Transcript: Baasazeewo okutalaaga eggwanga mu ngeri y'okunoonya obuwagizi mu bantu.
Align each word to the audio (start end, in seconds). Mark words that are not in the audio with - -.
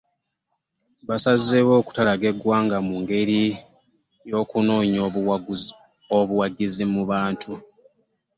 Baasazeewo 1.07 1.73
okutalaaga 1.81 2.25
eggwanga 2.33 2.77
mu 2.87 2.93
ngeri 3.01 3.41
y'okunoonya 4.29 4.99
obuwagizi 6.17 6.83
mu 6.93 7.01
bantu. 7.11 7.53